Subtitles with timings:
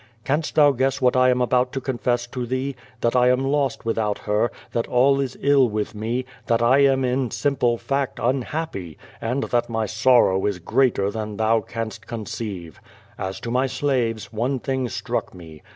[0.25, 2.75] Canst thou guess what I am about to con fess to thee?
[3.01, 7.05] That I am lost without her, that all is ill with me, that I am
[7.05, 12.81] in simple fact unhappy, and that my sorrow is greater than thou canst conceive.
[13.19, 15.61] As to my slaves, one thing struck me.